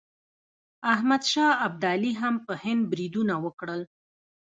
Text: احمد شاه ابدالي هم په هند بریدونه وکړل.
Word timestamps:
احمد 0.93 1.23
شاه 1.31 1.53
ابدالي 1.67 2.11
هم 2.21 2.35
په 2.45 2.53
هند 2.63 2.81
بریدونه 2.91 3.35
وکړل. 3.45 3.81